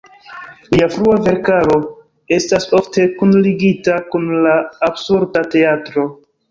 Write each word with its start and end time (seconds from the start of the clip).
Lia 0.75 0.87
frua 0.95 1.17
verkaro 1.27 1.75
estas 2.39 2.65
ofte 2.81 3.07
kunligita 3.21 4.01
kun 4.13 4.29
la 4.49 4.59
"Absurda 4.93 5.49
Teatro". 5.57 6.11